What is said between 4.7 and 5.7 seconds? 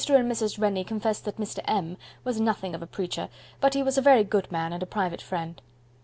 and a private friend.